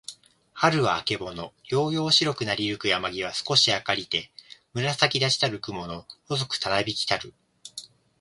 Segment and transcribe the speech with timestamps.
[0.55, 1.53] 春はるは、あけぼの。
[1.69, 4.31] やうやうしろくなりゆく山やまぎは、すこし明あかりて、
[4.73, 7.35] 紫むらさきだちたる雲くもの、細ほそくたなびきたる。